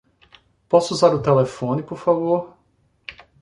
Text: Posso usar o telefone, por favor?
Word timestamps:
Posso 0.67 0.95
usar 0.95 1.13
o 1.13 1.21
telefone, 1.21 1.83
por 1.83 1.95
favor? 1.99 2.57